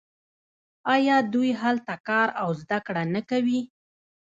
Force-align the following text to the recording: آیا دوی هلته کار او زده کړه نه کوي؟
آیا 0.93 1.17
دوی 1.33 1.51
هلته 1.61 1.93
کار 2.07 2.27
او 2.41 2.49
زده 2.61 2.79
کړه 2.87 3.03
نه 3.13 3.21
کوي؟ 3.29 3.61